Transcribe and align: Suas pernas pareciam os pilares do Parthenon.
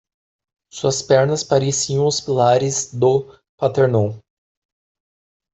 Suas 0.73 1.03
pernas 1.03 1.43
pareciam 1.43 2.07
os 2.07 2.19
pilares 2.19 2.91
do 2.91 3.37
Parthenon. 3.55 4.17